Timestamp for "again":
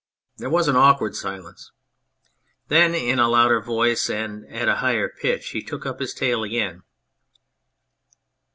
6.43-6.81